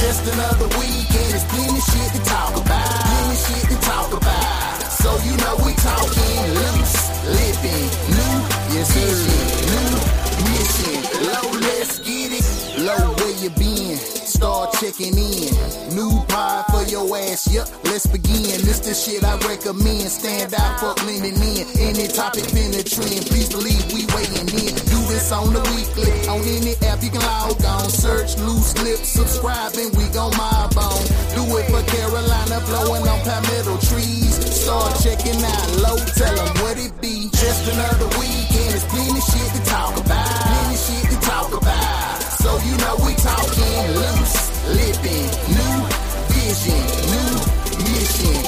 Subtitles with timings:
[0.00, 2.84] Just another week and it's plenty shit to talk about.
[3.08, 4.82] Plenty shit to talk about.
[4.92, 8.36] So you know we talking loose, living, new
[8.76, 9.40] yes vision,
[9.72, 9.92] new
[10.52, 11.00] mission.
[11.26, 12.84] Low, let's get it.
[12.84, 14.15] Low, where you been?
[14.26, 15.54] Start checking in.
[15.94, 18.58] New pie for your ass, yep, let's begin.
[18.66, 20.10] This the shit I recommend.
[20.10, 21.62] Stand out, fuck leaning in.
[21.78, 24.74] Any topic penetrating, please believe we weighing in.
[24.90, 26.10] Do this on the weekly.
[26.26, 27.86] On any app you can log on.
[27.86, 31.00] Search loose lips, subscribe, and we gon' mob on.
[31.38, 34.42] Do it for Carolina, blowing on palmetto trees.
[34.42, 37.30] Start checking out low, tell them what it be.
[37.30, 40.34] Just another week, and it's plenty shit to talk about.
[40.50, 42.15] Plenty shit to talk about.
[42.64, 45.76] You know we talking loose, living, new
[46.28, 48.45] vision, new mission.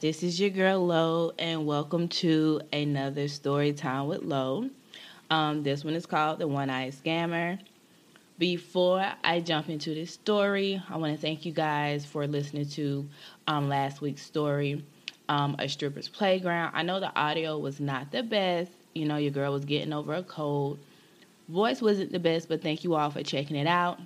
[0.00, 4.68] This is your girl Lo, and welcome to another story time with Lo.
[5.30, 7.58] Um, this one is called The One Eyed Scammer.
[8.38, 13.08] Before I jump into this story, I want to thank you guys for listening to
[13.46, 14.84] um, last week's story,
[15.30, 16.72] um, A Stripper's Playground.
[16.74, 18.72] I know the audio was not the best.
[18.94, 20.78] You know, your girl was getting over a cold.
[21.48, 23.98] Voice wasn't the best, but thank you all for checking it out.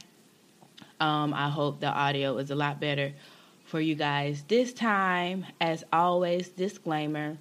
[1.00, 3.12] Um, I hope the audio is a lot better
[3.70, 4.44] for you guys.
[4.48, 7.38] This time, as always, disclaimer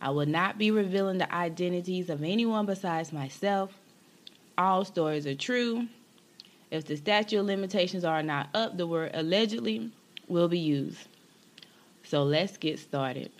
[0.00, 3.72] I will not be revealing the identities of anyone besides myself.
[4.58, 5.88] All stories are true.
[6.70, 9.90] If the statute of limitations are not up, the word allegedly
[10.28, 11.08] will be used.
[12.02, 13.30] So let's get started.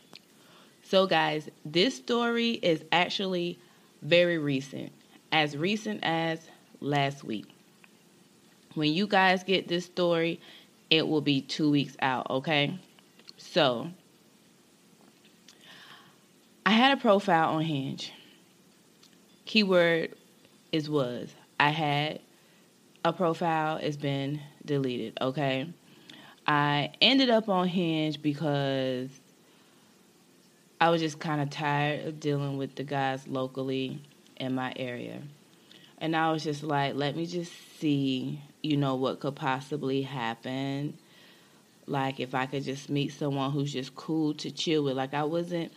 [0.83, 3.59] So, guys, this story is actually
[4.01, 4.91] very recent,
[5.33, 6.49] as recent as
[6.81, 7.47] last week.
[8.75, 10.41] When you guys get this story,
[10.95, 12.79] it will be two weeks out, okay?
[13.37, 13.91] So,
[16.65, 18.13] I had a profile on Hinge.
[19.45, 20.15] Keyword
[20.71, 21.35] is was.
[21.59, 22.21] I had
[23.05, 25.69] a profile, it's been deleted, okay?
[26.47, 29.11] I ended up on Hinge because
[30.81, 34.01] I was just kind of tired of dealing with the guys locally
[34.37, 35.23] in my area.
[35.99, 40.99] And I was just like, let me just see, you know, what could possibly happen.
[41.87, 44.97] Like, if I could just meet someone who's just cool to chill with.
[44.97, 45.73] Like, I wasn't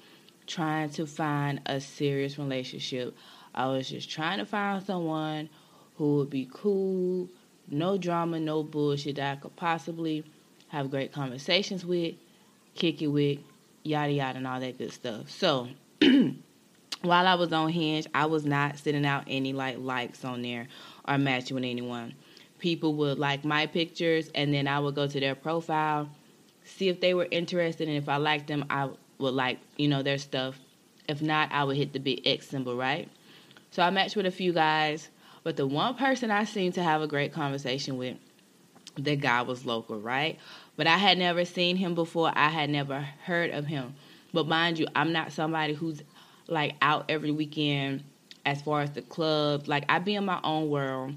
[0.47, 3.15] trying to find a serious relationship.
[3.53, 5.49] I was just trying to find someone
[5.97, 7.29] who would be cool,
[7.69, 10.23] no drama, no bullshit that I could possibly
[10.69, 12.15] have great conversations with,
[12.75, 13.39] kick it with,
[13.83, 15.29] yada yada, and all that good stuff.
[15.29, 15.69] So,
[17.01, 20.67] while I was on Hinge, I was not sending out any like likes on there
[21.07, 22.13] or matching with anyone.
[22.59, 26.09] People would like my pictures, and then I would go to their profile,
[26.63, 30.01] see if they were interested, and if I liked them, I would like you know
[30.01, 30.59] their stuff.
[31.07, 33.09] If not, I would hit the big X symbol, right?
[33.71, 35.09] So I matched with a few guys,
[35.43, 38.17] but the one person I seemed to have a great conversation with,
[38.97, 40.39] the guy was local, right?
[40.75, 42.31] But I had never seen him before.
[42.35, 43.95] I had never heard of him.
[44.33, 46.01] But mind you, I'm not somebody who's
[46.47, 48.03] like out every weekend
[48.45, 49.67] as far as the clubs.
[49.67, 51.15] Like I be in my own world.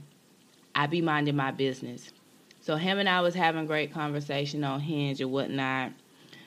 [0.75, 2.13] I be minding my business.
[2.61, 5.93] So him and I was having great conversation on Hinge and whatnot.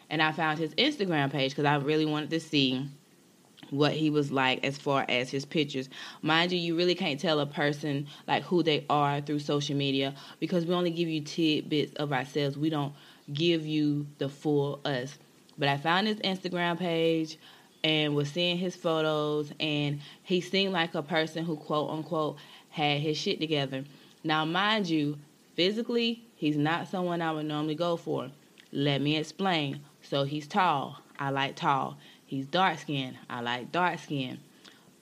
[0.09, 2.87] And I found his Instagram page because I really wanted to see
[3.71, 5.89] what he was like as far as his pictures.
[6.21, 10.13] Mind you, you really can't tell a person like who they are through social media
[10.39, 12.57] because we only give you tidbits of ourselves.
[12.57, 12.93] We don't
[13.31, 15.17] give you the full us.
[15.57, 17.37] But I found his Instagram page
[17.83, 22.37] and was seeing his photos and he seemed like a person who quote unquote
[22.69, 23.83] had his shit together.
[24.23, 25.17] Now mind you,
[25.55, 28.29] physically he's not someone I would normally go for.
[28.71, 29.81] Let me explain.
[30.01, 30.99] So he's tall.
[31.19, 31.97] I like tall.
[32.25, 33.17] He's dark skinned.
[33.29, 34.39] I like dark skin.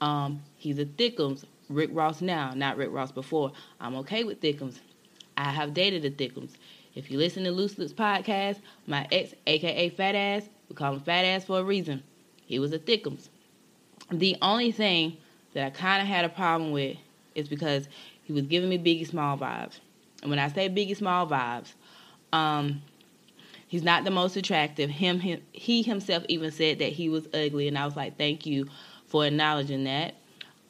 [0.01, 1.45] Um, he's a thickums.
[1.69, 3.54] Rick Ross now, not Rick Ross before.
[3.80, 4.80] I'm okay with thickums.
[5.38, 6.51] I have dated a thickums.
[6.95, 11.00] If you listen to Loose Lips podcast, my ex, aka Fat Ass, we call him
[11.00, 12.04] Fat Ass for a reason.
[12.51, 13.30] He was a thickums.
[14.12, 15.18] The only thing
[15.53, 16.98] that I kind of had a problem with
[17.36, 17.88] is because
[18.24, 19.80] he was giving me Biggie Small vibes.
[20.21, 21.74] And when I say Biggie Small vibes,
[22.33, 22.81] um,
[23.71, 24.89] He's not the most attractive.
[24.89, 28.45] Him, him he himself even said that he was ugly, and I was like, thank
[28.45, 28.68] you
[29.07, 30.15] for acknowledging that.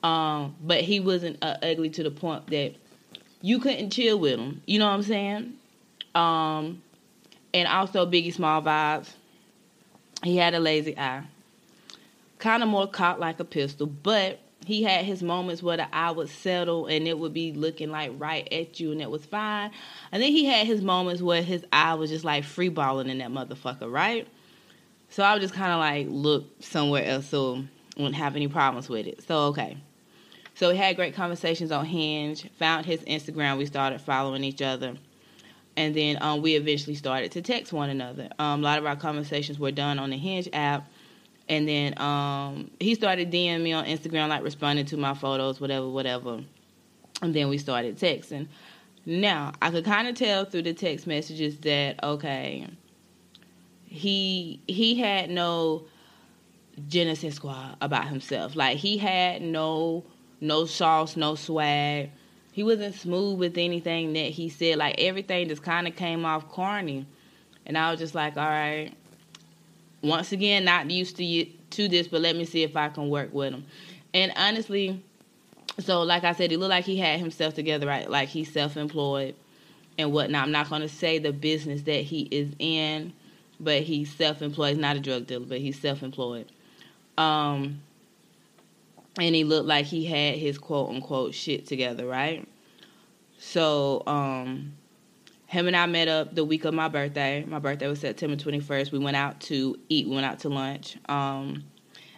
[0.03, 2.75] Um, but he wasn't uh, ugly to the point that
[3.41, 4.61] you couldn't chill with him.
[4.67, 5.53] You know what I'm saying?
[6.13, 6.83] Um,
[7.55, 9.09] and also Biggie Small vibes.
[10.23, 11.23] He had a lazy eye,
[12.41, 16.11] kind of more caught like a pistol, but he had his moments where the eye
[16.11, 19.71] would settle and it would be looking like right at you and it was fine.
[20.11, 23.19] And then he had his moments where his eye was just like free balling in
[23.19, 24.27] that motherfucker, right?
[25.09, 27.63] So I would just kind of like look somewhere else so
[27.95, 29.23] wouldn't have any problems with it.
[29.23, 29.77] So okay.
[30.55, 34.95] So we had great conversations on Hinge, found his Instagram, we started following each other.
[35.77, 38.29] And then um, we eventually started to text one another.
[38.37, 40.87] Um, a lot of our conversations were done on the Hinge app
[41.51, 45.89] and then um, he started DMing me on Instagram, like responding to my photos, whatever,
[45.89, 46.41] whatever.
[47.21, 48.47] And then we started texting.
[49.05, 52.67] Now, I could kind of tell through the text messages that, okay,
[53.85, 55.83] he he had no
[56.87, 58.55] Genesis squad about himself.
[58.55, 60.05] Like he had no
[60.39, 62.11] no sauce, no swag.
[62.53, 64.77] He wasn't smooth with anything that he said.
[64.77, 67.05] Like everything just kind of came off corny.
[67.65, 68.93] And I was just like, all right,
[70.01, 73.33] once again, not used to to this, but let me see if I can work
[73.33, 73.65] with him.
[74.13, 75.01] And honestly,
[75.79, 78.09] so like I said, he looked like he had himself together, right?
[78.09, 79.35] Like he's self-employed
[79.97, 80.43] and whatnot.
[80.43, 83.13] I'm not going to say the business that he is in,
[83.59, 84.69] but he's self-employed.
[84.69, 86.51] He's not a drug dealer, but he's self-employed.
[87.17, 87.81] Um,
[89.17, 92.47] and he looked like he had his quote unquote shit together, right?
[93.37, 94.73] So, um,
[95.51, 97.43] him and I met up the week of my birthday.
[97.45, 98.93] My birthday was September 21st.
[98.93, 100.07] We went out to eat.
[100.07, 100.95] We went out to lunch.
[101.09, 101.65] Um,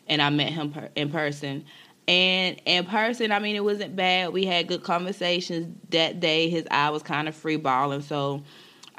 [0.08, 1.66] and I met him per- in person.
[2.08, 4.34] And in person, I mean, it wasn't bad.
[4.34, 6.48] We had good conversations that day.
[6.48, 8.02] His eye was kind of free balling.
[8.02, 8.44] So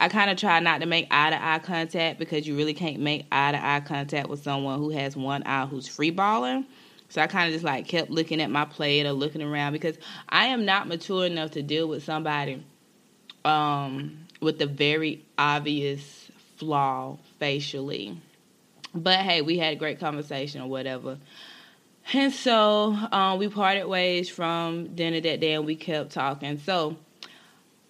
[0.01, 2.99] I kind of try not to make eye to eye contact because you really can't
[2.99, 6.67] make eye to eye contact with someone who has one eye who's free balling.
[7.09, 9.97] So I kind of just like kept looking at my plate or looking around because
[10.29, 12.65] I am not mature enough to deal with somebody
[13.45, 18.21] um, with a very obvious flaw facially.
[18.95, 21.19] But hey, we had a great conversation or whatever.
[22.13, 26.59] And so um, we parted ways from dinner that day and we kept talking.
[26.59, 26.97] So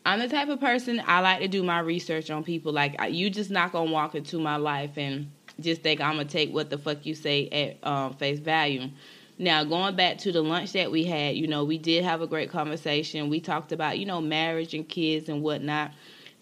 [0.06, 2.72] I'm the type of person I like to do my research on people.
[2.72, 5.30] Like, you just not gonna walk into my life and
[5.60, 8.90] just think I'm gonna take what the fuck you say at um, face value.
[9.38, 12.26] Now, going back to the lunch that we had, you know, we did have a
[12.26, 13.28] great conversation.
[13.28, 15.90] We talked about, you know, marriage and kids and whatnot.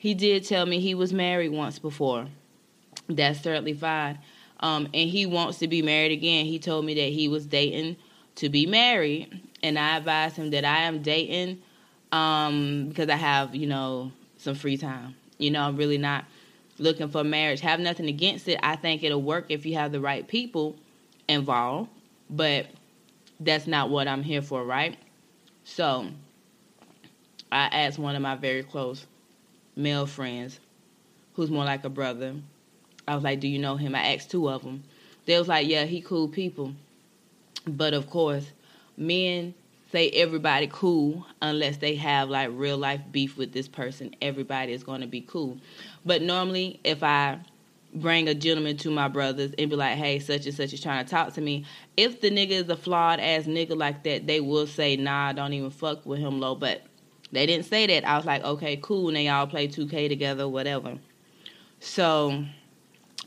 [0.03, 2.27] He did tell me he was married once before.
[3.09, 4.19] That's certainly fine.
[4.59, 6.45] Um, and he wants to be married again.
[6.45, 7.95] He told me that he was dating
[8.35, 11.63] to be married, and I advised him that I am dating
[12.11, 15.15] um, because I have, you know, some free time.
[15.39, 16.25] You know, I'm really not
[16.79, 17.61] looking for marriage.
[17.61, 18.59] Have nothing against it.
[18.61, 20.75] I think it'll work if you have the right people
[21.29, 21.91] involved,
[22.29, 22.67] but
[23.39, 24.97] that's not what I'm here for, right?
[25.63, 26.09] So
[27.53, 29.07] I asked one of my very close
[29.77, 30.61] male friends
[31.35, 32.35] who's more like a brother.
[33.07, 34.85] I was like, "Do you know him?" I asked two of them.
[35.27, 36.75] They was like, "Yeah, he cool people."
[37.67, 38.47] But of course,
[38.97, 39.55] men
[39.91, 44.15] say everybody cool unless they have like real life beef with this person.
[44.23, 45.59] Everybody is going to be cool.
[46.05, 47.39] But normally, if I
[47.95, 51.05] bring a gentleman to my brothers and be like, "Hey, such and such is trying
[51.05, 51.65] to talk to me,"
[51.97, 55.53] if the nigga is a flawed ass nigga like that, they will say, "Nah, don't
[55.53, 56.83] even fuck with him, low." But
[57.33, 58.07] they didn't say that.
[58.07, 59.09] I was like, okay, cool.
[59.09, 60.99] And they all play 2K together, whatever.
[61.81, 62.45] So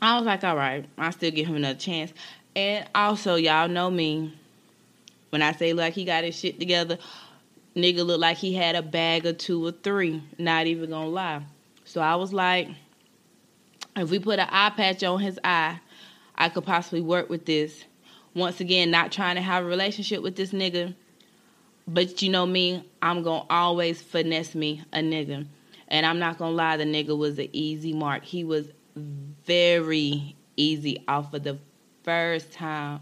[0.00, 2.12] I was like, all right, I still give him another chance.
[2.54, 4.32] And also, y'all know me.
[5.30, 6.98] When I say like he got his shit together,
[7.74, 10.22] nigga looked like he had a bag or two or three.
[10.38, 11.42] Not even gonna lie.
[11.84, 12.68] So I was like,
[13.96, 15.80] if we put an eye patch on his eye,
[16.36, 17.84] I could possibly work with this.
[18.34, 20.94] Once again, not trying to have a relationship with this nigga
[21.86, 25.46] but you know me, I'm gonna always finesse me a nigga.
[25.88, 28.24] And I'm not gonna lie, the nigga was an easy mark.
[28.24, 31.58] He was very easy off of the
[32.02, 33.00] first time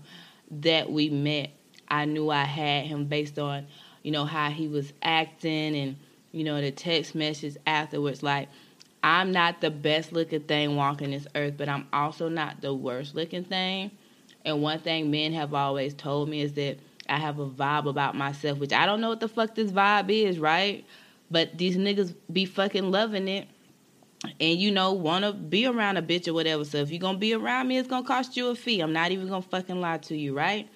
[0.51, 1.51] that we met.
[1.89, 3.67] I knew I had him based on,
[4.03, 5.97] you know, how he was acting and,
[6.33, 8.23] you know, the text message afterwards.
[8.23, 8.49] Like,
[9.03, 13.15] I'm not the best looking thing walking this earth, but I'm also not the worst
[13.15, 13.91] looking thing.
[14.45, 18.17] And one thing men have always told me is that I have a vibe about
[18.17, 20.85] myself, which I don't know what the fuck this vibe is, right?
[21.31, 23.49] But these niggas be fucking loving it.
[24.41, 26.65] And you know, wanna be around a bitch or whatever.
[26.65, 28.81] So if you're gonna be around me, it's gonna cost you a fee.
[28.81, 30.69] I'm not even gonna fucking lie to you, right?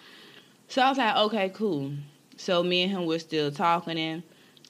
[0.69, 1.93] So I was like, okay, cool.
[2.37, 4.23] So me and him were still talking and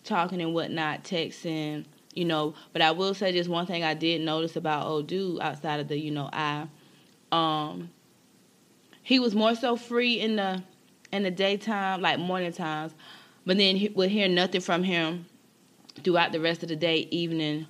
[0.05, 1.85] talking and whatnot, texting.
[2.15, 2.55] you know.
[2.73, 5.89] But I will say just one thing I did notice about old dude outside of
[5.89, 6.69] the, you know, I,
[7.33, 7.91] um,
[9.03, 10.63] he was more so free in the
[11.13, 12.95] in the daytime, like morning times,
[13.47, 15.27] but then he would hear nothing from him
[16.05, 17.67] throughout the rest of the day, evening.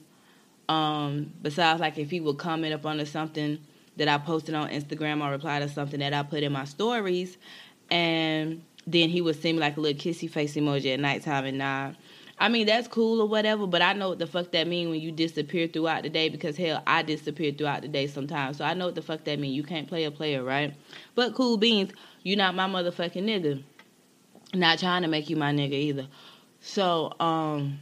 [0.69, 3.59] Um, besides, like if he would comment up on something
[3.97, 7.39] that I posted on Instagram or reply to something that I put in my stories,
[7.91, 11.59] and then he would send me like a little kissy face emoji at nighttime, and
[11.59, 11.95] now.
[12.41, 15.01] I mean that's cool or whatever, but I know what the fuck that mean when
[15.01, 18.59] you disappear throughout the day because hell, I disappear throughout the day sometimes.
[18.59, 19.53] So I know what the fuck that mean.
[19.53, 20.75] You can't play a player, right?
[21.15, 21.93] But cool beans,
[22.23, 23.63] you not my motherfucking nigga.
[24.55, 26.07] Not trying to make you my nigga either.
[26.61, 27.81] So, um,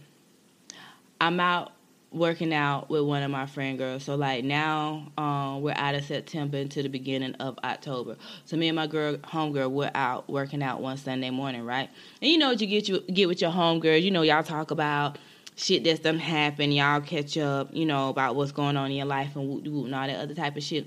[1.21, 1.73] I'm out
[2.13, 4.05] working out with one of my friend girls.
[4.05, 8.17] So like now, um, we're out of September into the beginning of October.
[8.45, 11.91] So me and my girl, homegirl, we're out working out one Sunday morning, right?
[12.23, 14.03] And you know what you get you get with your homegirls.
[14.03, 15.19] You know y'all talk about
[15.57, 16.73] shit that's done happen.
[16.73, 20.07] Y'all catch up, you know, about what's going on in your life and and all
[20.07, 20.87] that other type of shit.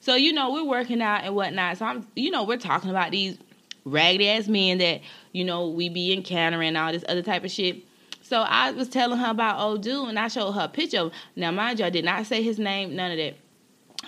[0.00, 1.78] So you know we're working out and whatnot.
[1.78, 3.38] So I'm, you know, we're talking about these
[3.84, 5.00] raggedy ass men that
[5.32, 7.87] you know we be encountering all this other type of shit.
[8.28, 10.98] So I was telling her about old dude, and I showed her a picture.
[10.98, 13.36] Of, now, mind you, I did not say his name, none of that.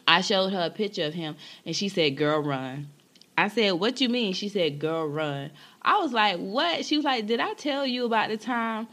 [0.06, 2.90] I showed her a picture of him, and she said, "Girl, run."
[3.38, 5.50] I said, "What you mean?" She said, "Girl, run."
[5.80, 8.88] I was like, "What?" She was like, "Did I tell you about the time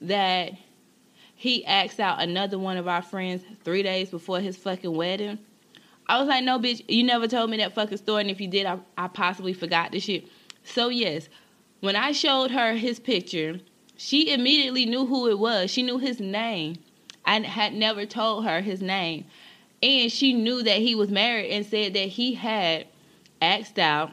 [0.00, 0.54] that
[1.36, 5.38] he asked out another one of our friends three days before his fucking wedding?"
[6.08, 8.48] I was like, "No, bitch, you never told me that fucking story, and if you
[8.48, 10.26] did, I, I possibly forgot the shit."
[10.64, 11.28] So yes,
[11.78, 13.60] when I showed her his picture
[14.02, 15.70] she immediately knew who it was.
[15.70, 16.74] She knew his name.
[17.24, 19.26] I had never told her his name.
[19.80, 22.88] And she knew that he was married and said that he had
[23.40, 24.10] asked out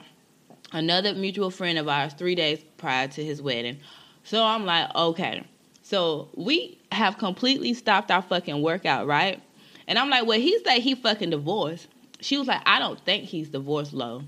[0.72, 3.80] another mutual friend of ours three days prior to his wedding.
[4.24, 5.44] So I'm like, okay.
[5.82, 9.42] So we have completely stopped our fucking workout, right?
[9.88, 11.88] And I'm like, well, he's like he fucking divorced.
[12.22, 14.22] She was like, I don't think he's divorced, low.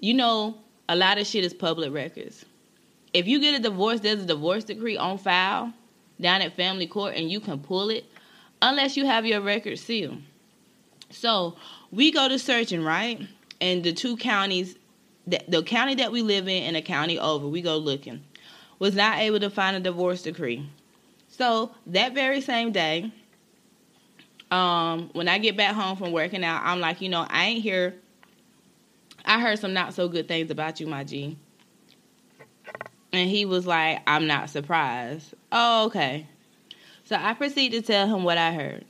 [0.00, 2.44] You know, a lot of shit is public records
[3.12, 5.72] if you get a divorce, there's a divorce decree on file
[6.20, 8.04] down at family court and you can pull it
[8.62, 10.18] unless you have your record sealed.
[11.10, 11.56] So
[11.90, 13.20] we go to searching, right?
[13.60, 14.76] And the two counties,
[15.26, 18.22] the, the county that we live in and the county over, we go looking,
[18.78, 20.68] was not able to find a divorce decree.
[21.28, 23.12] So that very same day,
[24.50, 27.62] um, when I get back home from working out, I'm like, you know, I ain't
[27.62, 27.94] here.
[29.24, 31.36] I heard some not so good things about you, my G.
[33.16, 35.34] And he was like, I'm not surprised.
[35.50, 36.26] Oh, okay.
[37.04, 38.84] So I proceeded to tell him what I heard.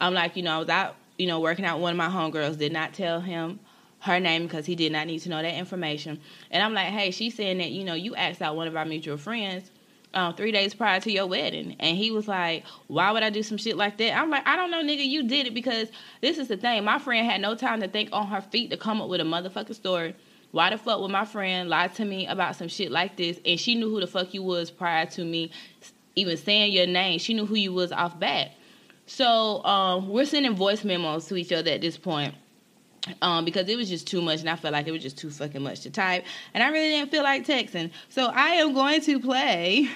[0.00, 1.78] I'm like, you know, I was out, you know, working out.
[1.78, 3.60] One of my homegirls did not tell him
[4.00, 6.18] her name because he did not need to know that information.
[6.50, 8.84] And I'm like, hey, she's saying that, you know, you asked out one of our
[8.84, 9.70] mutual friends
[10.12, 11.76] um, three days prior to your wedding.
[11.78, 14.16] And he was like, why would I do some shit like that?
[14.16, 15.06] I'm like, I don't know, nigga.
[15.06, 15.88] You did it because
[16.20, 16.84] this is the thing.
[16.84, 19.24] My friend had no time to think on her feet to come up with a
[19.24, 20.16] motherfucking story
[20.50, 23.38] why the fuck would my friend lie to me about some shit like this?
[23.44, 25.50] And she knew who the fuck you was prior to me
[26.18, 27.18] even saying your name.
[27.18, 28.52] She knew who you was off bat.
[29.06, 32.34] So um, we're sending voice memos to each other at this point.
[33.22, 35.30] Um, because it was just too much and I felt like it was just too
[35.30, 36.24] fucking much to type.
[36.52, 37.90] And I really didn't feel like texting.
[38.10, 39.88] So I am going to play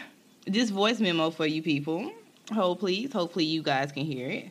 [0.47, 2.11] this voice memo for you people.
[2.52, 3.12] Hold please.
[3.12, 4.50] Hopefully you guys can hear it.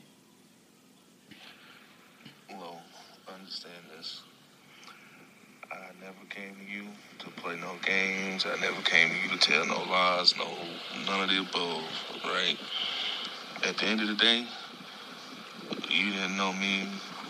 [7.42, 8.46] Play no games.
[8.46, 10.48] I never came to you to tell no lies, no
[11.08, 11.84] none of the above,
[12.26, 12.58] right?
[13.64, 14.46] At the end of the day,
[15.90, 16.88] you didn't know me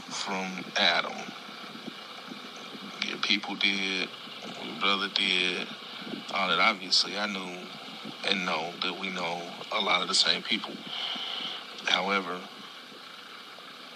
[0.10, 1.14] from Adam.
[3.08, 4.10] Your people did,
[4.66, 5.68] your brother did,
[6.34, 6.60] all that.
[6.60, 7.66] Obviously, I knew
[8.30, 9.42] and know that we know
[9.72, 10.74] a lot of the same people.
[11.86, 12.38] However,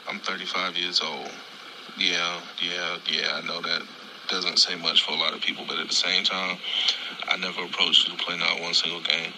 [0.08, 1.32] I'm 35 years old.
[1.98, 3.82] Yeah, yeah, yeah, I know that
[4.28, 6.58] doesn't say much for a lot of people, but at the same time,
[7.28, 9.32] I never approached you to play not one single game.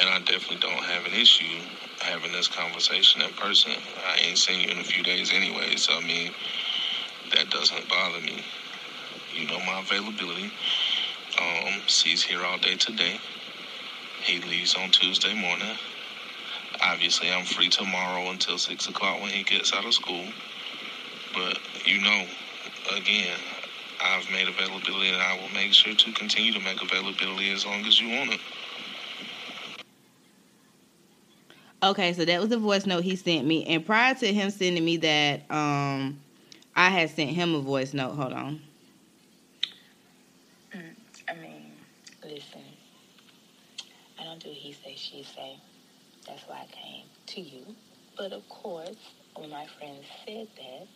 [0.00, 1.60] And I definitely don't have an issue
[2.00, 3.72] having this conversation in person.
[4.06, 6.32] I ain't seen you in a few days anyway, so I mean,
[7.34, 8.44] that doesn't bother me.
[9.34, 10.52] You know my availability.
[11.40, 13.18] Um, C's here all day today.
[14.22, 15.76] He leaves on Tuesday morning.
[16.80, 20.26] Obviously, I'm free tomorrow until 6 o'clock when he gets out of school.
[21.34, 22.26] But, you know,
[22.94, 23.38] again,
[24.04, 27.84] I've made availability and I will make sure to continue to make availability as long
[27.86, 28.40] as you want it.
[31.82, 33.64] Okay, so that was the voice note he sent me.
[33.66, 36.20] And prior to him sending me that, um,
[36.76, 38.14] I had sent him a voice note.
[38.14, 38.60] Hold on.
[40.74, 40.94] Mm,
[41.28, 41.72] I mean,
[42.22, 42.62] listen,
[44.18, 45.58] I don't do he say, she say.
[46.26, 47.64] That's why I came to you.
[48.16, 48.96] But of course,
[49.36, 50.86] when my friend said that,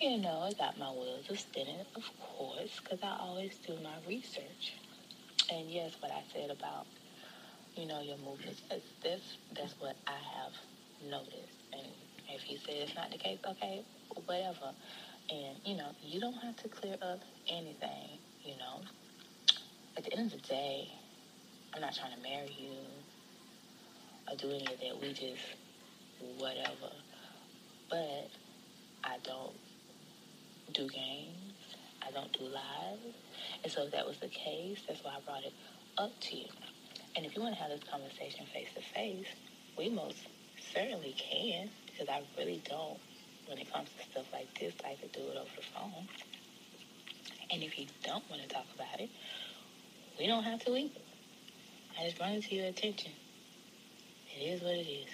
[0.00, 3.96] you know, I got my wheels a spinning, of course, because I always do my
[4.08, 4.74] research.
[5.52, 6.86] And yes, what I said about,
[7.76, 10.52] you know, your movements, that's, that's, that's what I have
[11.10, 11.52] noticed.
[11.72, 11.86] And
[12.30, 13.84] if he said it's not the case, okay,
[14.24, 14.72] whatever.
[15.30, 18.80] And, you know, you don't have to clear up anything, you know.
[19.98, 20.88] At the end of the day,
[21.74, 22.72] I'm not trying to marry you
[24.30, 25.00] or do any of that.
[25.02, 25.42] We just,
[26.38, 26.92] whatever.
[27.90, 28.30] But
[29.04, 29.54] I don't
[30.72, 31.76] do games.
[32.06, 32.98] I don't do live.
[33.62, 35.52] And so if that was the case, that's why I brought it
[35.98, 36.46] up to you.
[37.16, 39.26] And if you want to have this conversation face to face,
[39.76, 40.16] we most
[40.72, 42.98] certainly can because I really don't,
[43.46, 46.08] when it comes to stuff like this, like to do it over the phone.
[47.52, 49.10] And if you don't want to talk about it,
[50.18, 51.00] we don't have to either.
[51.98, 53.12] I just brought it to your attention.
[54.36, 55.08] It is what it is.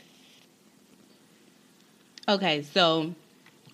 [2.28, 3.14] Okay, so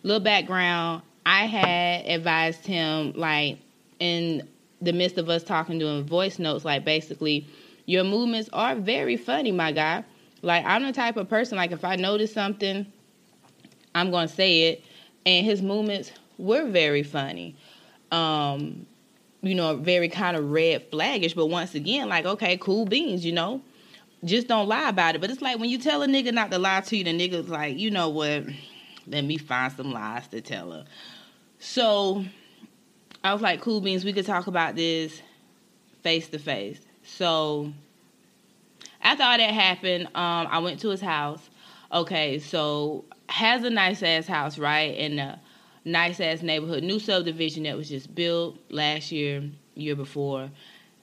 [0.03, 1.03] little background.
[1.25, 3.59] I had advised him like
[4.01, 4.49] in
[4.81, 7.47] the midst of us talking doing voice notes, like basically,
[7.87, 10.05] your movements are very funny, my guy.
[10.43, 12.87] Like I'm the type of person like if I notice something,
[13.95, 14.85] I'm gonna say it.
[15.25, 17.55] And his movements were very funny.
[18.11, 18.87] Um,
[19.41, 23.33] you know, very kind of red flaggish, but once again, like, okay, cool beans, you
[23.33, 23.61] know.
[24.25, 25.21] Just don't lie about it.
[25.21, 27.49] But it's like when you tell a nigga not to lie to you, the nigga's
[27.49, 28.45] like, you know what?
[29.07, 30.85] Let me find some lies to tell her.
[31.59, 32.25] So
[33.25, 35.23] I was like, cool beans, we could talk about this
[36.03, 36.81] face to face.
[37.05, 37.73] So
[39.01, 41.51] after all that happened, um, I went to his house.
[41.93, 44.97] Okay, so has a nice ass house, right?
[44.97, 45.41] In a
[45.85, 49.43] nice ass neighborhood, new subdivision that was just built last year,
[49.75, 50.51] year before,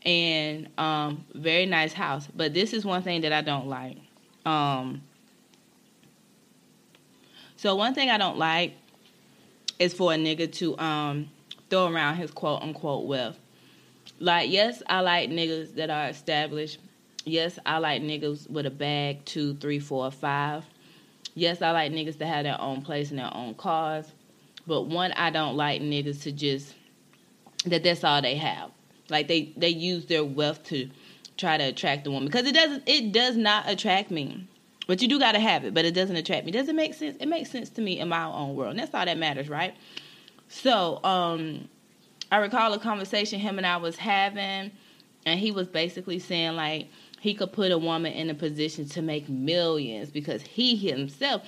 [0.06, 2.28] and um, very nice house.
[2.36, 3.98] But this is one thing that I don't like.
[4.46, 5.02] Um,
[7.60, 8.74] so one thing I don't like
[9.80, 11.30] is for a nigga to um,
[11.70, 13.38] throw around his quote unquote wealth.
[14.18, 16.78] Like, yes, I like niggas that are established.
[17.26, 20.64] Yes, I like niggas with a bag, two, three, four, five.
[21.36, 24.10] Yes, I like niggas to have their own place and their own cars.
[24.66, 26.74] But one, I don't like niggas to just
[27.66, 28.72] that that's all they have.
[29.10, 30.90] Like they they use their wealth to
[31.36, 34.48] try to attract the woman because it doesn't it does not attract me.
[34.90, 36.52] But you do gotta have it, but it doesn't attract me.
[36.52, 37.16] Does it make sense?
[37.20, 38.72] It makes sense to me in my own world.
[38.72, 39.76] And that's all that matters, right?
[40.48, 41.70] So, um,
[42.32, 44.72] I recall a conversation him and I was having,
[45.28, 46.88] and he was basically saying like
[47.20, 51.44] he could put a woman in a position to make millions because he himself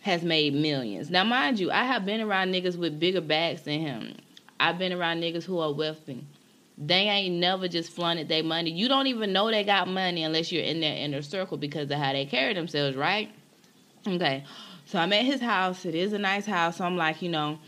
[0.00, 1.10] has made millions.
[1.10, 4.16] Now, mind you, I have been around niggas with bigger bags than him.
[4.58, 6.24] I've been around niggas who are wealthy.
[6.82, 8.70] They ain't never just flaunted their money.
[8.70, 11.98] You don't even know they got money unless you're in their inner circle because of
[11.98, 13.30] how they carry themselves, right?
[14.06, 14.44] Okay.
[14.86, 15.84] So I'm at his house.
[15.84, 16.78] It is a nice house.
[16.78, 17.58] So I'm like, you know,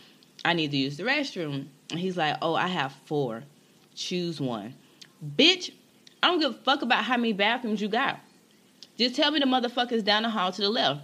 [0.46, 1.66] I need to use the restroom.
[1.90, 3.44] And he's like, oh, I have four.
[3.94, 4.74] Choose one.
[5.36, 5.70] Bitch,
[6.22, 8.18] I don't give a fuck about how many bathrooms you got.
[8.96, 11.02] Just tell me the motherfuckers down the hall to the left.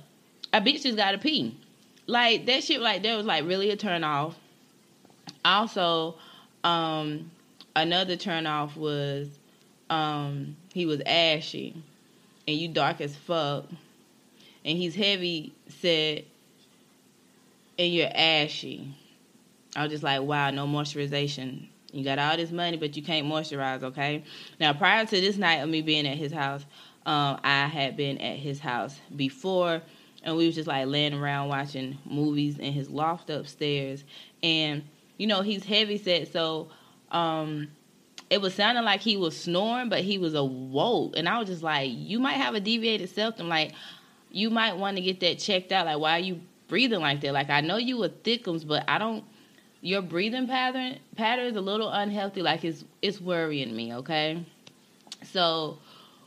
[0.54, 1.58] A bitch just gotta pee.
[2.06, 4.34] Like that shit like that was like really a turn off.
[5.44, 6.16] Also,
[6.64, 7.30] um,
[7.76, 9.28] another turn off was
[9.90, 11.82] um he was ashy
[12.48, 13.66] and you dark as fuck.
[14.64, 16.24] And he's heavy set
[17.78, 18.94] and you're ashy.
[19.76, 21.68] I was just like, wow, no moisturization.
[21.92, 24.24] You got all this money, but you can't moisturize, okay?
[24.58, 26.64] Now, prior to this night of me being at his house,
[27.06, 29.80] um, I had been at his house before,
[30.22, 34.04] and we was just like laying around watching movies in his loft upstairs.
[34.42, 34.82] And
[35.18, 36.68] you know, he's heavy set, so
[37.10, 37.68] um,
[38.30, 41.14] it was sounding like he was snoring, but he was awoke.
[41.16, 43.48] And I was just like, you might have a deviated septum.
[43.48, 43.72] Like,
[44.30, 45.86] you might want to get that checked out.
[45.86, 47.32] Like, why are you breathing like that?
[47.32, 49.24] Like, I know you were thickums, but I don't.
[49.80, 52.42] Your breathing pattern pattern is a little unhealthy.
[52.42, 53.94] Like, it's it's worrying me.
[53.94, 54.44] Okay,
[55.24, 55.78] so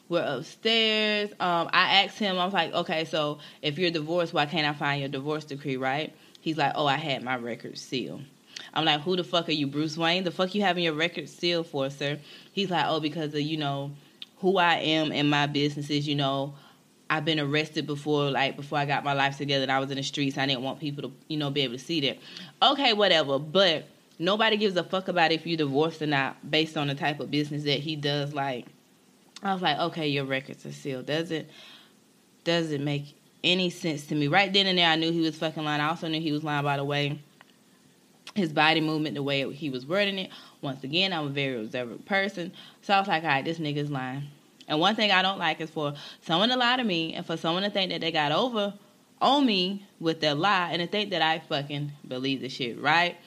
[0.10, 1.32] we're upstairs.
[1.39, 2.39] Um, I asked him.
[2.39, 5.78] I was like, okay, so if you're divorced, why can't I find your divorce decree?
[5.78, 6.15] Right?
[6.39, 8.22] He's like, oh, I had my record sealed.
[8.73, 10.23] I'm like, who the fuck are you, Bruce Wayne?
[10.23, 12.19] The fuck you having your record sealed for, sir?
[12.53, 13.91] He's like, oh, because of, you know,
[14.38, 16.55] who I am and my businesses, you know,
[17.10, 19.97] I've been arrested before, like before I got my life together and I was in
[19.97, 20.38] the streets.
[20.38, 22.17] I didn't want people to, you know, be able to see that.
[22.62, 23.38] Okay, whatever.
[23.38, 27.19] But nobody gives a fuck about if you divorced or not based on the type
[27.19, 28.34] of business that he does.
[28.34, 28.65] Like,
[29.43, 31.07] I was like, okay, your records are sealed.
[31.07, 31.49] Doesn't
[32.45, 34.27] doesn't make any sense to me.
[34.27, 35.81] Right then and there, I knew he was fucking lying.
[35.81, 37.19] I also knew he was lying by the way
[38.36, 40.32] his body movement, the way he was wording it.
[40.62, 42.52] Once again, I'm a very observant person.
[42.82, 44.24] So I was like, all right, this nigga's lying.
[44.67, 47.36] And one thing I don't like is for someone to lie to me and for
[47.36, 48.74] someone to think that they got over
[49.22, 53.17] on me with their lie and to think that I fucking believe the shit, right?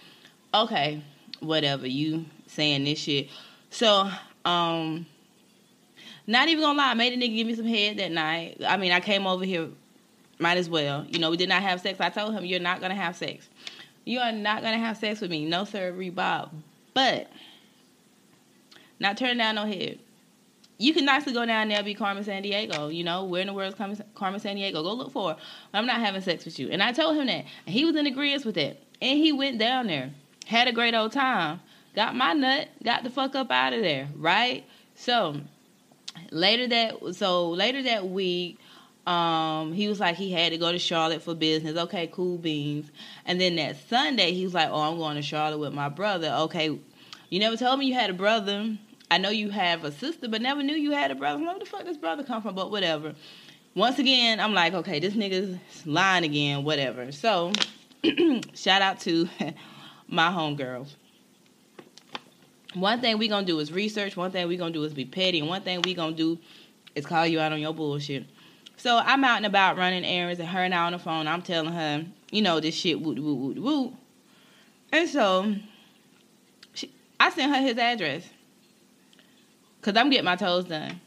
[0.53, 1.03] Okay,
[1.41, 1.87] whatever.
[1.87, 3.29] You saying this shit.
[3.71, 4.09] So,
[4.45, 5.07] um,
[6.27, 8.63] not even gonna lie, I made a nigga give me some head that night.
[8.67, 9.69] I mean, I came over here,
[10.39, 11.05] might as well.
[11.09, 12.01] You know, we did not have sex.
[12.01, 13.49] I told him, you're not gonna have sex.
[14.05, 15.47] You are not gonna have sex with me.
[15.47, 16.53] No, sir, Bob.
[16.93, 17.31] But,
[19.01, 19.99] not turning down no head.
[20.79, 22.95] You can nicely go down there be Carmen Sandiego.
[22.95, 24.73] You know, where in the world is Carmen, Sandiego?
[24.73, 25.37] Go look for her.
[25.73, 26.69] I'm not having sex with you.
[26.71, 27.45] And I told him that.
[27.67, 28.83] And he was in agreement with it.
[29.01, 30.11] And he went down there,
[30.47, 31.61] had a great old time,
[31.95, 34.65] got my nut, got the fuck up out of there, right?
[34.95, 35.41] So,
[36.31, 38.59] later that so later that week
[39.07, 41.77] um he was like he had to go to charlotte for business.
[41.77, 42.91] Okay cool beans.
[43.27, 46.29] And then that sunday he was like oh i'm going to charlotte with my brother.
[46.43, 46.79] Okay
[47.31, 48.77] you never told me you had a brother.
[49.11, 51.43] I know you have a sister but never knew you had a brother.
[51.43, 52.55] Where the fuck this brother come from?
[52.55, 53.15] But whatever.
[53.75, 57.13] Once again i'm like okay this nigga's lying again whatever.
[57.13, 57.53] So
[58.55, 59.29] shout out to
[60.09, 60.95] my homegirls.
[62.75, 64.17] One thing we gonna do is research.
[64.17, 65.39] One thing we gonna do is be petty.
[65.39, 66.39] And one thing we gonna do
[66.95, 68.27] is call you out on your bullshit.
[68.77, 71.27] So I'm out and about running errands, and her and I on the phone.
[71.27, 73.93] I'm telling her, you know, this shit, woot woot woot woot.
[74.93, 75.55] And so
[76.75, 78.29] she, I sent her his address
[79.81, 81.01] because I'm getting my toes done.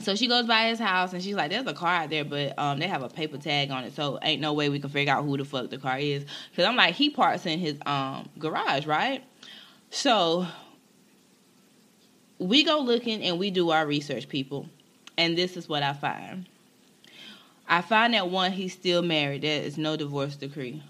[0.00, 2.58] So she goes by his house and she's like, "There's a car out there, but
[2.58, 5.12] um, they have a paper tag on it, so ain't no way we can figure
[5.12, 8.28] out who the fuck the car is." Because I'm like, he parks in his um
[8.38, 9.24] garage, right?
[9.90, 10.46] So
[12.38, 14.68] we go looking and we do our research, people.
[15.16, 16.46] And this is what I find.
[17.66, 19.42] I find that one, he's still married.
[19.42, 20.82] There is no divorce decree.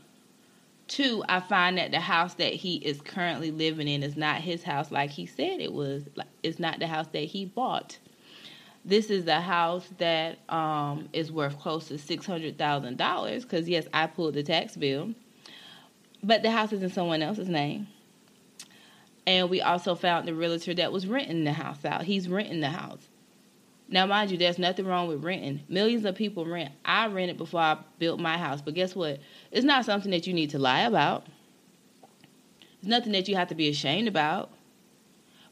[0.87, 4.63] Two, I find that the house that he is currently living in is not his
[4.63, 6.05] house like he said it was.
[6.43, 7.99] It's not the house that he bought.
[8.85, 13.45] This is the house that um, is worth close to six hundred thousand dollars.
[13.45, 15.15] Because yes, I pulled the tax bill,
[16.23, 17.87] but the house is in someone else's name.
[19.27, 22.03] And we also found the realtor that was renting the house out.
[22.03, 23.09] He's renting the house.
[23.89, 25.61] Now, mind you, there's nothing wrong with renting.
[25.69, 26.73] Millions of people rent.
[26.85, 29.21] I rented before I built my house, but guess what?
[29.51, 31.27] It's not something that you need to lie about.
[32.79, 34.51] It's nothing that you have to be ashamed about.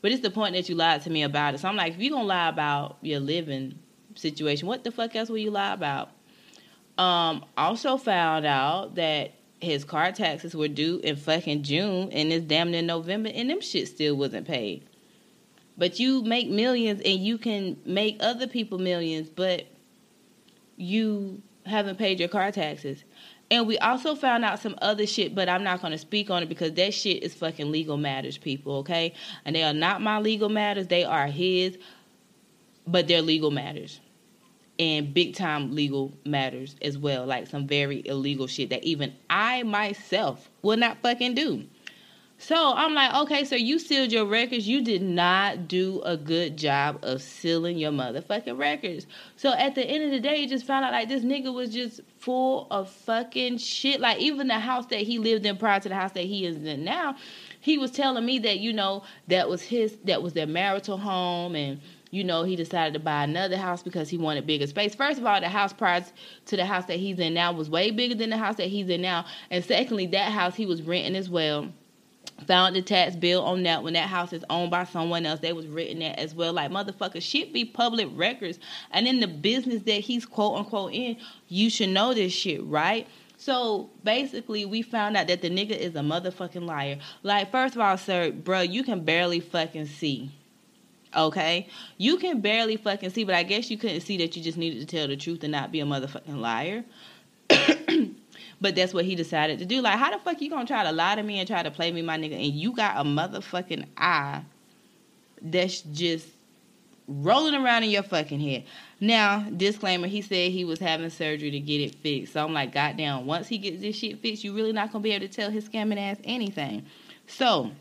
[0.01, 1.61] But it's the point that you lied to me about it.
[1.61, 3.79] So I'm like, if you're gonna lie about your living
[4.17, 6.11] situation, what the fuck else will you lie about?
[6.99, 12.45] Um, also found out that his car taxes were due in fucking June and it's
[12.45, 14.85] damn near November and them shit still wasn't paid.
[15.83, 19.67] But you make millions and you can make other people millions, but
[20.77, 23.03] you haven't paid your car taxes.
[23.51, 26.41] And we also found out some other shit, but I'm not going to speak on
[26.45, 29.13] it because that shit is fucking legal matters, people, okay?
[29.45, 31.77] And they are not my legal matters, they are his,
[32.87, 33.99] but they're legal matters
[34.79, 39.65] and big time legal matters as well, like some very illegal shit that even I
[39.65, 41.65] myself will not fucking do.
[42.43, 44.67] So I'm like, okay, so you sealed your records.
[44.67, 49.07] You did not do a good job of sealing your motherfucking records.
[49.37, 51.73] So at the end of the day, you just found out like this nigga was
[51.73, 54.01] just full of fucking shit.
[54.01, 56.57] Like even the house that he lived in prior to the house that he is
[56.57, 57.15] in now,
[57.61, 61.55] he was telling me that, you know, that was his that was their marital home
[61.55, 64.97] and you know, he decided to buy another house because he wanted bigger space.
[64.97, 66.05] First of all, the house prior
[66.47, 68.89] to the house that he's in now was way bigger than the house that he's
[68.89, 69.27] in now.
[69.49, 71.73] And secondly, that house he was renting as well.
[72.47, 75.41] Found the tax bill on that when that house is owned by someone else.
[75.41, 76.53] They was written that as well.
[76.53, 78.59] Like motherfucker shit be public records.
[78.91, 81.17] And in the business that he's quote unquote in,
[81.49, 83.07] you should know this shit, right?
[83.37, 86.99] So basically, we found out that the nigga is a motherfucking liar.
[87.25, 90.31] Like, first of all, sir, bro, you can barely fucking see.
[91.15, 91.67] Okay?
[91.99, 94.81] You can barely fucking see, but I guess you couldn't see that you just needed
[94.81, 96.85] to tell the truth and not be a motherfucking liar.
[98.63, 99.83] but that's what he decided to do.
[99.83, 101.91] Like, how the fuck you gonna try to lie to me and try to play
[101.91, 104.43] me, my nigga, and you got a motherfucking eye
[105.43, 106.29] that's just
[107.09, 108.65] rolling around in your fucking head.
[109.01, 112.35] Now, disclaimer, he said he was having surgery to get it fixed.
[112.35, 115.11] So I'm like, goddamn, once he gets this shit fixed, you really not gonna be
[115.11, 116.87] able to tell his scamming ass anything.
[117.27, 117.73] So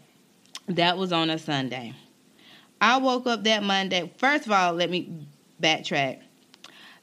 [0.67, 1.93] that was on a Sunday.
[2.81, 4.11] I woke up that Monday.
[4.17, 5.27] First of all, let me
[5.61, 6.21] backtrack.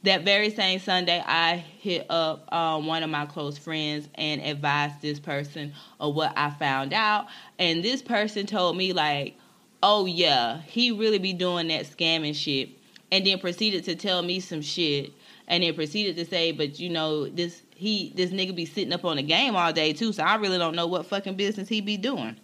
[0.04, 5.02] That very same Sunday, I hit up um, one of my close friends and advised
[5.02, 7.26] this person of what I found out.
[7.58, 9.36] And this person told me, like,
[9.82, 12.70] oh, yeah, he really be doing that scamming shit.
[13.10, 15.12] And then proceeded to tell me some shit.
[15.48, 19.04] And then proceeded to say, but you know, this he this nigga be sitting up
[19.04, 21.80] on the game all day too, so I really don't know what fucking business he
[21.80, 22.36] be doing.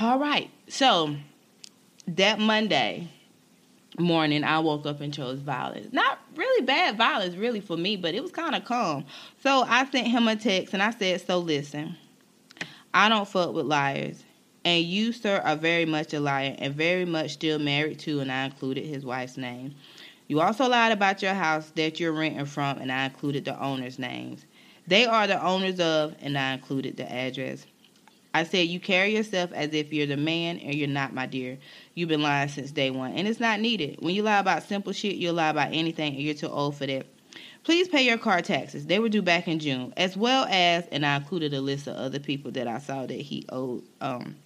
[0.00, 0.50] All right.
[0.66, 1.14] So
[2.08, 3.08] that Monday,
[4.00, 5.92] morning, I woke up and chose violence.
[5.92, 9.04] Not really bad violence, really, for me, but it was kind of calm.
[9.42, 11.96] So I sent him a text and I said, So listen,
[12.92, 14.24] I don't fuck with liars.
[14.64, 18.30] And you, sir, are very much a liar and very much still married to, and
[18.30, 19.74] I included his wife's name.
[20.28, 23.98] You also lied about your house that you're renting from, and I included the owner's
[23.98, 24.44] names.
[24.86, 27.64] They are the owners of, and I included the address.
[28.32, 31.58] I said, You carry yourself as if you're the man, and you're not, my dear.
[31.94, 33.96] You've been lying since day one, and it's not needed.
[34.00, 36.86] When you lie about simple shit, you'll lie about anything, and you're too old for
[36.86, 37.06] that.
[37.62, 38.86] Please pay your car taxes.
[38.86, 41.96] They were due back in June, as well as, and I included a list of
[41.96, 44.36] other people that I saw that he owed um,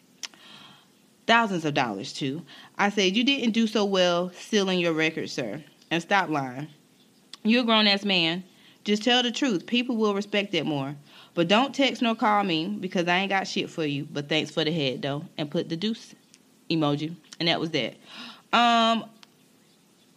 [1.27, 2.43] thousands of dollars to.
[2.77, 5.63] I said, You didn't do so well sealing your record, sir.
[5.91, 6.69] And stop lying.
[7.45, 8.43] You're a grown ass man.
[8.85, 9.67] Just tell the truth.
[9.67, 10.97] People will respect it more.
[11.35, 14.07] But don't text nor call me because I ain't got shit for you.
[14.11, 15.25] But thanks for the head though.
[15.37, 16.15] And put the deuce
[16.71, 17.15] emoji.
[17.39, 17.97] And that was that.
[18.53, 19.05] Um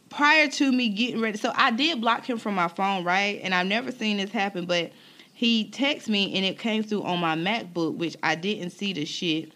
[0.09, 3.39] prior to me getting ready, so I did block him from my phone, right?
[3.43, 4.91] And I've never seen this happen, but
[5.33, 9.05] he texted me and it came through on my MacBook, which I didn't see the
[9.05, 9.51] shit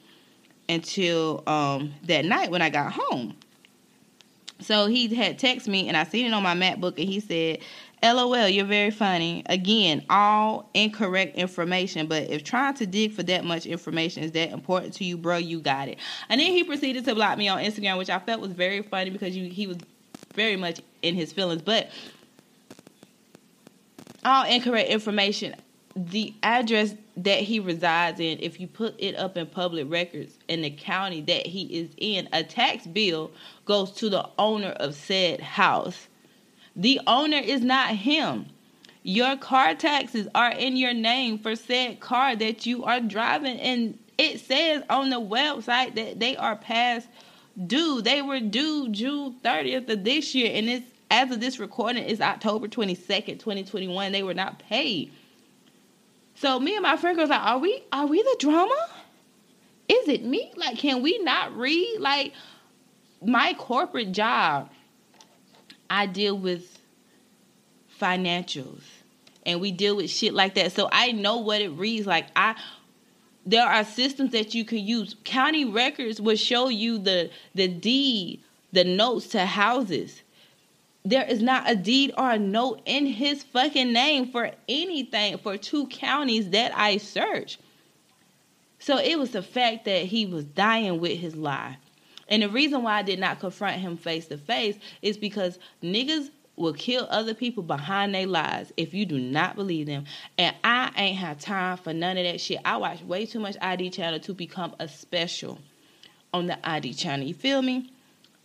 [0.70, 3.36] until um, that night when I got home.
[4.60, 7.60] So he had texted me and I seen it on my MacBook and he said,
[8.04, 9.44] LOL, you're very funny.
[9.46, 14.50] Again, all incorrect information, but if trying to dig for that much information is that
[14.50, 16.00] important to you, bro, you got it.
[16.30, 19.12] And then he proceeded to block me on Instagram, which I felt was very funny
[19.12, 19.78] because you, he was
[20.34, 21.62] very much in his feelings.
[21.62, 21.92] But
[24.26, 25.56] all incorrect information,
[25.96, 30.62] the address that he resides in, if you put it up in public records in
[30.62, 33.32] the county that he is in, a tax bill
[33.66, 36.08] goes to the owner of said house.
[36.76, 38.48] The owner is not him.
[39.04, 43.98] Your car taxes are in your name for said car that you are driving, and
[44.18, 47.08] it says on the website that they are past
[47.68, 48.02] due.
[48.02, 52.22] They were due June 30th of this year, and it's as of this recording, it's
[52.22, 54.12] October 22nd, 2021.
[54.14, 55.12] They were not paid.
[56.36, 57.84] So me and my friend was like, "Are we?
[57.92, 58.90] Are we the drama?
[59.90, 60.54] Is it me?
[60.56, 61.98] Like, can we not read?
[62.00, 62.34] Like,
[63.22, 64.70] my corporate job,
[65.92, 66.80] I deal with
[68.00, 68.82] financials,
[69.46, 70.72] and we deal with shit like that.
[70.72, 72.28] So I know what it reads like.
[72.36, 72.56] I
[73.46, 75.16] there are systems that you can use.
[75.24, 80.22] County records will show you the the deed, the notes to houses
[81.04, 85.58] there is not a deed or a note in his fucking name for anything for
[85.58, 87.60] two counties that I searched.
[88.80, 91.78] So it was the fact that he was dying with his lie.
[92.32, 96.30] And the reason why I did not confront him face to face is because niggas
[96.56, 100.06] will kill other people behind their lies if you do not believe them.
[100.38, 102.60] And I ain't have time for none of that shit.
[102.64, 105.60] I watch way too much ID channel to become a special
[106.34, 107.28] on the ID channel.
[107.28, 107.92] You feel me?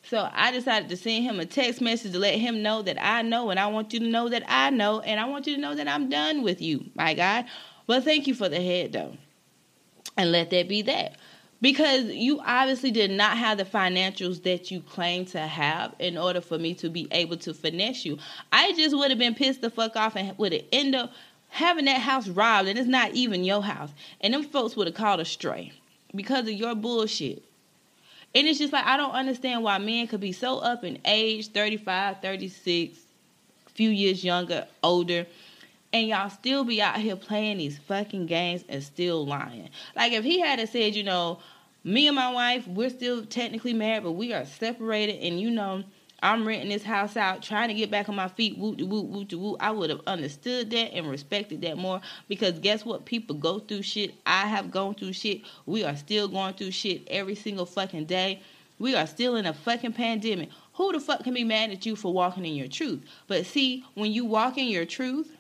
[0.03, 3.23] So I decided to send him a text message to let him know that I
[3.23, 5.61] know, and I want you to know that I know, and I want you to
[5.61, 7.47] know that I'm done with you, my God.
[7.87, 9.17] Well, thank you for the head, though.
[10.17, 11.17] And let that be that.
[11.61, 16.41] Because you obviously did not have the financials that you claim to have in order
[16.41, 18.19] for me to be able to finesse you.
[18.53, 21.13] I just would have been pissed the fuck off and would have ended up
[21.49, 23.91] having that house robbed, and it's not even your house.
[24.21, 25.73] And them folks would have called a stray
[26.15, 27.43] because of your bullshit.
[28.35, 31.49] And it's just like I don't understand why men could be so up in age,
[31.49, 32.99] 35, 36,
[33.73, 35.27] few years younger, older,
[35.93, 39.71] and y'all still be out here playing these fucking games and still lying.
[39.95, 41.41] Like if he had said, you know,
[41.85, 45.85] me and my wife, we're still technically married, but we are separated, and you know,
[46.23, 49.39] I'm renting this house out, trying to get back on my feet, whoop, whoop de
[49.39, 49.59] whoop.
[49.61, 53.05] I would have understood that and respected that more because guess what?
[53.05, 54.15] People go through shit.
[54.25, 55.43] I have gone through shit.
[55.67, 58.43] We are still going through shit every single fucking day.
[58.79, 60.49] We are still in a fucking pandemic.
[60.75, 63.03] Who the fuck can be mad at you for walking in your truth?
[63.27, 65.37] But see, when you walk in your truth,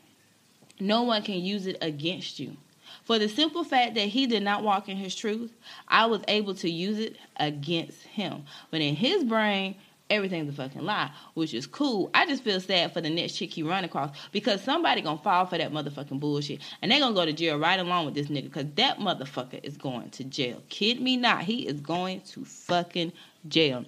[0.81, 2.57] no one can use it against you.
[3.05, 5.53] For the simple fact that he did not walk in his truth,
[5.87, 8.45] I was able to use it against him.
[8.71, 9.77] But in his brain,
[10.11, 12.11] everything's a fucking lie, which is cool.
[12.15, 15.47] I just feel sad for the next chick he run across because somebody gonna fall
[15.47, 18.45] for that motherfucking bullshit and they gonna go to jail right along with this nigga
[18.45, 20.63] because that motherfucker is going to jail.
[20.69, 23.13] Kid me not, he is going to fucking
[23.49, 23.85] jail.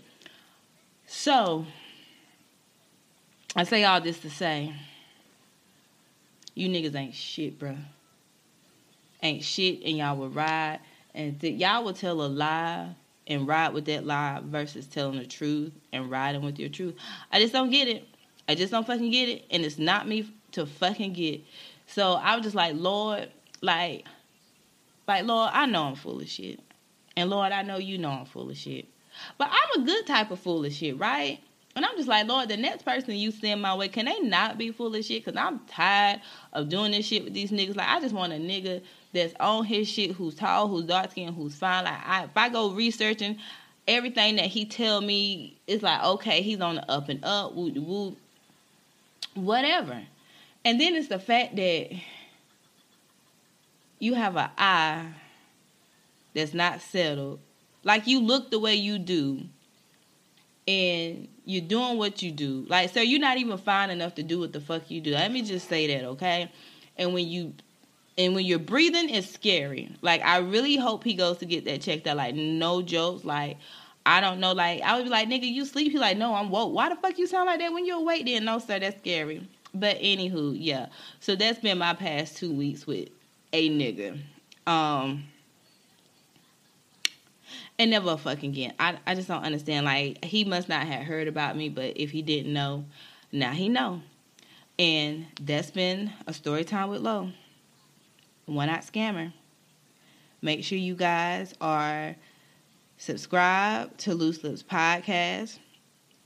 [1.06, 1.66] So,
[3.56, 4.74] I say all this to say,
[6.58, 7.76] you niggas ain't shit, bro.
[9.22, 10.80] Ain't shit, and y'all will ride,
[11.14, 12.94] and th- y'all will tell a lie
[13.26, 16.94] and ride with that lie versus telling the truth and riding with your truth.
[17.30, 18.08] I just don't get it.
[18.48, 19.44] I just don't fucking get it.
[19.50, 21.42] And it's not me to fucking get.
[21.86, 24.06] So I was just like, Lord, like,
[25.06, 26.60] like, Lord, I know I'm full of shit.
[27.16, 28.86] And Lord, I know you know I'm full of shit.
[29.36, 31.40] But I'm a good type of full of shit, right?
[31.78, 34.58] And I'm just like, Lord, the next person you send my way, can they not
[34.58, 35.24] be full of shit?
[35.24, 36.20] Because I'm tired
[36.52, 37.76] of doing this shit with these niggas.
[37.76, 41.36] Like, I just want a nigga that's on his shit, who's tall, who's dark skinned,
[41.36, 41.84] who's fine.
[41.84, 43.38] Like, I, if I go researching
[43.86, 47.72] everything that he tell me, it's like, okay, he's on the up and up, woo,
[47.76, 48.16] woo,
[49.34, 50.02] whatever.
[50.64, 51.92] And then it's the fact that
[54.00, 55.06] you have an eye
[56.34, 57.38] that's not settled.
[57.84, 59.44] Like you look the way you do,
[60.68, 62.66] and you're doing what you do.
[62.68, 65.12] Like, so you're not even fine enough to do what the fuck you do.
[65.12, 66.52] Let me just say that, okay?
[66.98, 67.54] And when you
[68.18, 69.90] and when you're breathing, it's scary.
[70.02, 72.18] Like, I really hope he goes to get that checked out.
[72.18, 73.24] Like, no jokes.
[73.24, 73.56] Like,
[74.04, 74.52] I don't know.
[74.52, 75.90] Like, I would be like, nigga, you sleep?
[75.90, 76.74] He's like, no, I'm woke.
[76.74, 78.26] Why the fuck you sound like that when you're awake?
[78.26, 79.48] Then no, sir, that's scary.
[79.72, 80.88] But anywho, yeah.
[81.20, 83.08] So that's been my past two weeks with
[83.52, 84.20] a nigga.
[84.66, 85.24] Um
[87.78, 88.74] and never fucking again.
[88.78, 89.86] I I just don't understand.
[89.86, 92.84] Like he must not have heard about me, but if he didn't know,
[93.32, 94.02] now he know.
[94.78, 97.30] And that's been a story time with Lo.
[98.46, 99.32] One out scammer.
[100.40, 102.14] Make sure you guys are
[102.96, 105.58] subscribed to Loose Lips Podcast.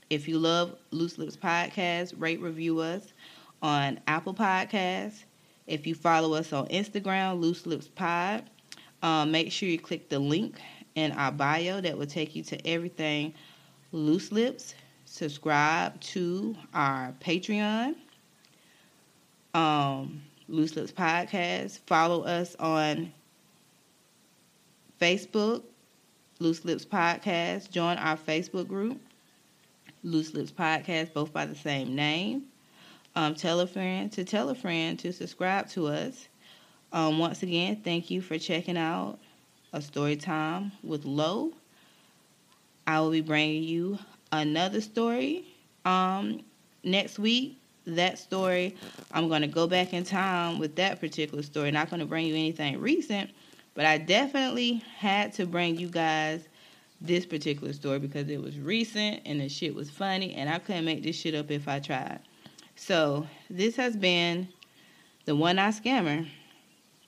[0.09, 3.13] If you love Loose Lips Podcast, rate review us
[3.61, 5.23] on Apple Podcasts.
[5.65, 8.43] If you follow us on Instagram, Loose Lips Pod,
[9.01, 10.59] um, make sure you click the link
[10.95, 13.33] in our bio that will take you to everything
[13.91, 14.75] Loose Lips.
[15.05, 17.95] Subscribe to our Patreon,
[19.53, 21.79] um, Loose Lips Podcast.
[21.85, 23.13] Follow us on
[24.99, 25.63] Facebook,
[26.39, 27.69] Loose Lips Podcast.
[27.69, 28.99] Join our Facebook group,
[30.03, 32.45] Loose Lips Podcast, both by the same name.
[33.15, 36.27] Um, tell a friend to tell a friend to subscribe to us.
[36.91, 39.19] Um, once again, thank you for checking out
[39.73, 41.51] a story time with Lo.
[42.85, 43.97] I will be bringing you
[44.31, 45.45] another story
[45.83, 46.41] um,
[46.83, 47.57] next week.
[47.85, 48.77] That story,
[49.11, 51.69] I'm going to go back in time with that particular story.
[51.71, 53.29] Not going to bring you anything recent,
[53.73, 56.47] but I definitely had to bring you guys
[57.01, 60.85] this particular story because it was recent and the shit was funny, and I couldn't
[60.85, 62.19] make this shit up if I tried.
[62.75, 64.47] So, this has been
[65.25, 66.27] the One Eye Scammer,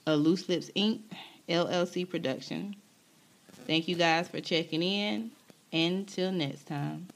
[0.06, 1.00] a Loose Lips Inc.
[1.50, 2.76] LLC production.
[3.68, 5.32] Thank you guys for checking in.
[5.74, 7.08] Until next time.